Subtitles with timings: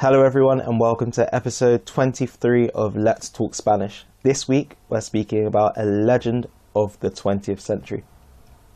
[0.00, 4.04] Hello, everyone, and welcome to episode 23 of Let's Talk Spanish.
[4.22, 8.04] This week, we're speaking about a legend of the 20th century,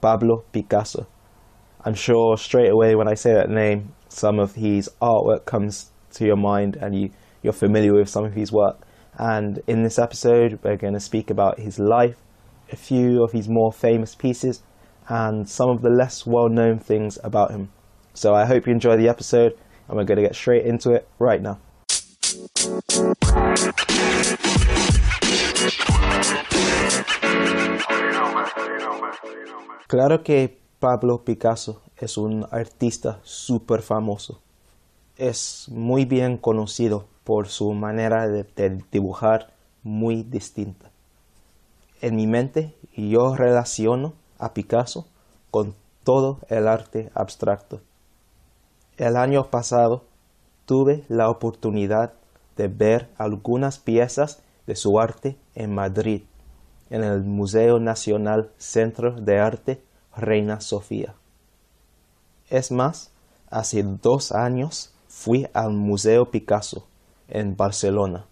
[0.01, 1.07] Pablo Picasso.
[1.85, 6.25] I'm sure straight away when I say that name, some of his artwork comes to
[6.25, 7.11] your mind and you,
[7.43, 8.81] you're familiar with some of his work.
[9.19, 12.17] And in this episode, we're going to speak about his life,
[12.73, 14.63] a few of his more famous pieces,
[15.07, 17.71] and some of the less well known things about him.
[18.15, 19.59] So I hope you enjoy the episode,
[19.91, 21.59] and we're going to get straight into it right now.
[29.89, 34.41] Claro que Pablo Picasso es un artista súper famoso.
[35.17, 39.53] Es muy bien conocido por su manera de, de, dibujar
[39.83, 40.91] muy distinta.
[42.01, 45.07] En mi mente yo relaciono a Picasso
[45.51, 47.81] con todo el arte abstracto.
[49.01, 50.05] El año pasado
[50.67, 52.13] tuve la oportunidad
[52.59, 56.25] de ver algunas piezas de su arte en Madrid,
[56.91, 59.83] en el Museo Nacional Centro de Arte
[60.15, 61.15] Reina Sofía.
[62.51, 63.11] Es más,
[63.49, 66.87] hace dos años fui al Museo Picasso
[67.29, 68.27] en Barcelona.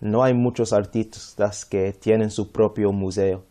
[0.00, 3.44] No hay muchos artistas que tienen su propio museo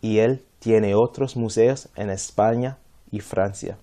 [0.00, 2.78] y él tiene otros museos en España
[3.12, 3.78] y Francia.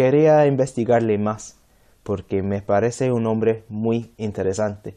[0.00, 1.58] Quería investigarle más
[2.04, 4.96] porque me parece un hombre muy interesante.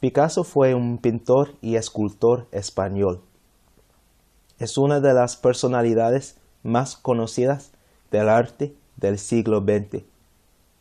[0.00, 3.22] Picasso fue un pintor y escultor español.
[4.58, 7.70] Es una de las personalidades más conocidas
[8.10, 10.02] del arte del siglo XX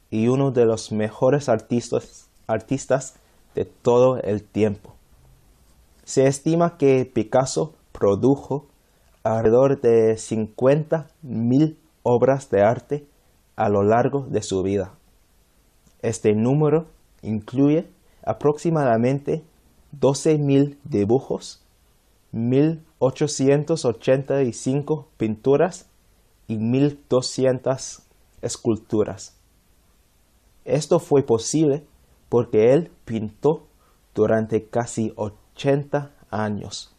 [0.09, 3.13] y uno de los mejores artistas,
[3.53, 4.95] de todo el tiempo.
[6.05, 8.65] Se estima que Picasso produjo
[9.21, 11.77] alrededor de 50 mil
[12.07, 13.05] obras de arte
[13.57, 14.93] a lo largo de su vida.
[16.01, 16.85] Este número
[17.21, 17.89] incluye
[18.23, 19.43] aproximadamente
[19.99, 21.61] 12.000 dibujos,
[22.33, 25.87] 1.885 pinturas
[26.47, 28.03] y 1.200
[28.41, 29.35] esculturas.
[30.63, 31.83] Esto fue posible
[32.29, 33.67] porque él pintó
[34.15, 36.95] durante casi 80 años.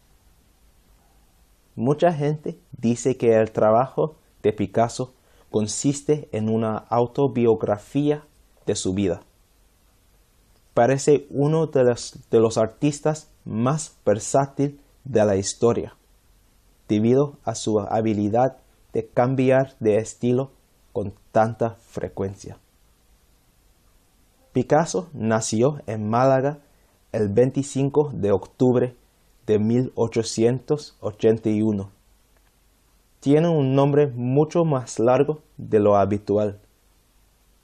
[1.75, 5.13] Mucha gente dice que el trabajo de Picasso
[5.49, 8.23] consiste en una autobiografía
[8.65, 9.21] de su vida.
[10.73, 15.95] Parece uno de los, de los artistas más versátiles de la historia,
[16.87, 18.57] debido a su habilidad
[18.93, 20.51] de cambiar de estilo
[20.93, 22.59] con tanta frecuencia.
[24.53, 26.59] Picasso nació en Málaga
[27.11, 28.95] el 25 de octubre
[29.45, 31.91] de 1881.
[33.19, 36.59] Tiene un nombre mucho más largo de lo habitual.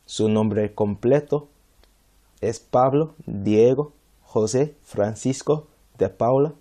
[0.05, 1.47] Su nombre completo
[2.41, 3.93] es Pablo Diego
[4.23, 5.67] José Francisco
[5.97, 6.53] de Paula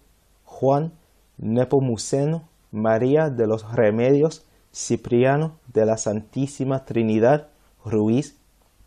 [0.45, 0.93] Juan
[1.39, 7.49] Nepomuceno María de los Remedios Cipriano de la Santísima Trinidad
[7.85, 8.37] Ruiz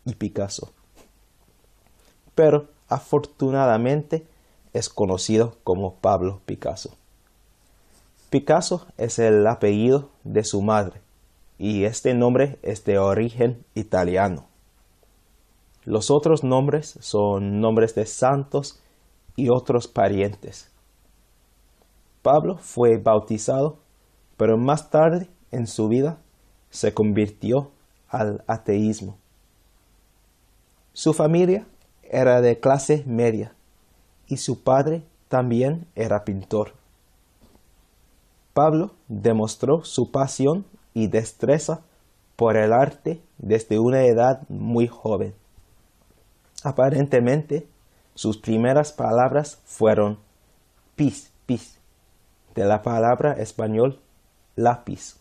[0.06, 0.72] y Picasso.
[2.34, 4.26] Pero afortunadamente
[4.72, 6.96] es conocido como Pablo Picasso.
[8.30, 11.00] Picasso es el apellido de su madre
[11.56, 14.44] y este nombre es de origen italiano.
[15.84, 18.82] Los otros nombres son nombres de santos
[19.34, 20.70] y otros parientes.
[22.20, 23.78] Pablo fue bautizado,
[24.36, 26.18] pero más tarde en su vida
[26.68, 27.70] se convirtió
[28.08, 29.16] al ateísmo.
[30.92, 31.66] Su familia
[32.02, 33.54] era de clase media
[34.26, 36.77] y su padre también era pintor.
[38.58, 41.82] Pablo demostró su pasión y destreza
[42.34, 45.32] por el arte desde una edad muy joven.
[46.64, 47.68] Aparentemente,
[48.16, 50.18] sus primeras palabras fueron
[50.96, 51.78] pis, pis,
[52.56, 54.00] de la palabra español
[54.56, 55.20] lápiz.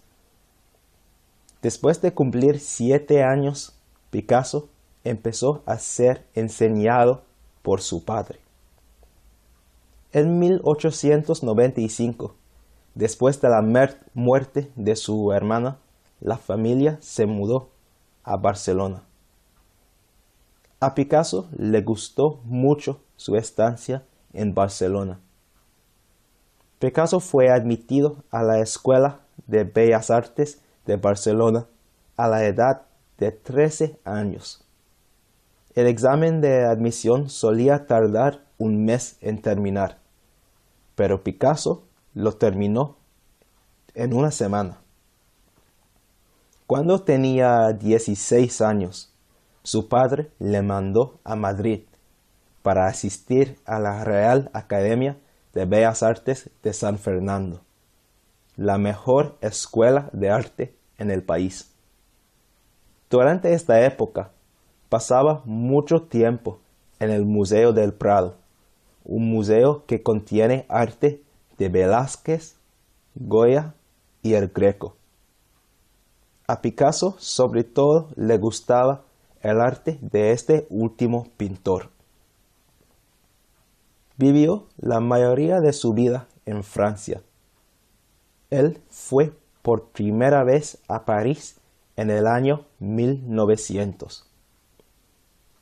[1.62, 3.78] Después de cumplir siete años,
[4.10, 4.68] Picasso
[5.04, 7.22] empezó a ser enseñado
[7.62, 8.40] por su padre.
[10.12, 12.34] En 1895,
[12.98, 13.62] Después de la
[14.16, 15.78] muerte de su hermana,
[16.20, 17.70] la familia se mudó
[18.24, 19.04] a Barcelona.
[20.80, 24.04] A Picasso le gustó mucho su estancia
[24.34, 25.20] en Barcelona.
[26.80, 31.68] Picasso fue admitido a la Escuela de Bellas Artes de Barcelona
[32.16, 32.82] a la edad
[33.20, 34.66] de 13 años.
[35.76, 40.00] El examen de admisión solía tardar un mes en terminar,
[40.96, 41.87] pero Picasso
[42.18, 42.96] lo terminó
[43.94, 44.80] en una semana.
[46.66, 49.14] Cuando tenía 16 años,
[49.62, 51.82] su padre le mandó a Madrid
[52.64, 55.16] para asistir a la Real Academia
[55.54, 57.62] de Bellas Artes de San Fernando,
[58.56, 61.72] la mejor escuela de arte en el país.
[63.12, 64.32] Durante esta época
[64.90, 66.58] pasaba mucho tiempo
[67.00, 68.38] en el Museo del Prado,
[69.06, 71.22] un museo que contiene arte
[71.58, 72.56] de Velázquez,
[73.16, 73.74] Goya
[74.22, 74.96] y el Greco.
[76.48, 79.04] A Picasso sobre todo le gustaba
[79.42, 81.90] el arte de este último pintor.
[84.18, 87.22] Vivió la mayoría de su vida en Francia.
[88.50, 91.60] Él fue por primera vez a París
[91.98, 94.26] en el año 1900.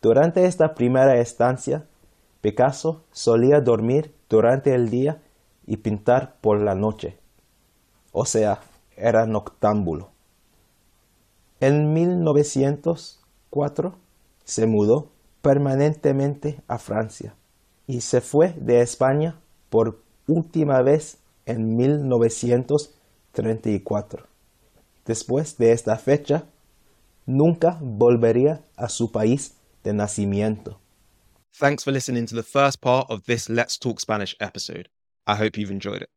[0.02, 1.88] Durante esta primera estancia,
[2.42, 5.24] Picasso solía dormir durante el día
[5.66, 7.18] y pintar por la noche.
[8.12, 8.60] O sea,
[8.96, 10.12] era noctámbulo.
[11.60, 13.96] En 1904
[14.44, 17.34] se mudó permanentemente a Francia
[17.88, 24.28] y se fue de España por última vez en 1934.
[25.06, 26.46] Después de esta fecha,
[27.26, 30.80] nunca volvería a su país de nacimiento.
[31.58, 34.90] Thanks for listening to the first part of this Let's Talk Spanish episode.
[35.28, 36.10] I hope you've enjoyed it.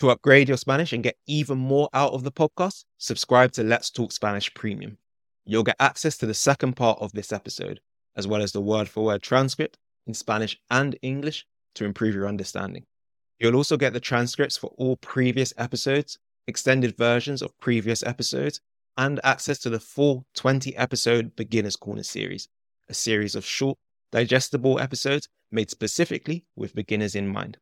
[0.00, 3.90] To upgrade your Spanish and get even more out of the podcast, subscribe to Let's
[3.90, 4.98] Talk Spanish Premium.
[5.44, 7.80] You'll get access to the second part of this episode,
[8.16, 12.26] as well as the word for word transcript in Spanish and English to improve your
[12.26, 12.86] understanding.
[13.38, 18.60] You'll also get the transcripts for all previous episodes, extended versions of previous episodes,
[18.96, 22.48] and access to the full 20 episode Beginner's Corner series,
[22.88, 23.76] a series of short,
[24.12, 27.58] digestible episodes made specifically with beginners in mind.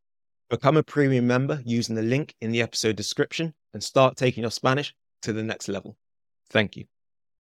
[0.53, 4.51] Become a premium member using the link in the episode description and start taking your
[4.51, 5.97] Spanish to the next level.
[6.51, 6.85] Thank you.